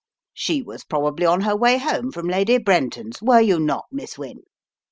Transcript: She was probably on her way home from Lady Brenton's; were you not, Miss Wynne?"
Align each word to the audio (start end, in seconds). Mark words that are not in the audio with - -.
She 0.33 0.63
was 0.63 0.83
probably 0.83 1.27
on 1.27 1.41
her 1.41 1.55
way 1.55 1.77
home 1.77 2.11
from 2.11 2.25
Lady 2.27 2.57
Brenton's; 2.57 3.21
were 3.21 3.39
you 3.41 3.59
not, 3.59 3.85
Miss 3.91 4.17
Wynne?" 4.17 4.45